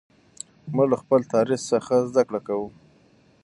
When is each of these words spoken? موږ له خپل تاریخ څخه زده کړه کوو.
موږ 0.75 0.87
له 0.91 0.97
خپل 1.01 1.21
تاریخ 1.33 1.59
څخه 1.71 1.93
زده 2.09 2.21
کړه 2.27 2.39
کوو. 2.47 2.67